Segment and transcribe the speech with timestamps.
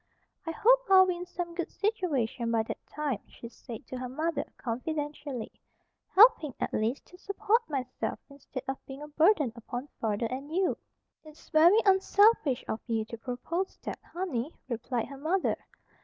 [0.47, 4.09] "I hope I'll be in some good situation by that time," she said to her
[4.09, 5.51] mother, confidentially,
[6.15, 10.75] "helping, at least, to support myself instead of being a burden upon father and you."
[11.23, 15.55] "It's very unselfish of you to propose that, honey," replied her mother.